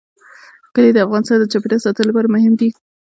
کلي 0.73 0.91
د 0.93 0.97
افغانستان 1.05 1.37
د 1.39 1.45
چاپیریال 1.51 1.81
ساتنې 1.85 2.05
لپاره 2.09 2.33
مهم 2.35 2.53
دي. 2.59 2.69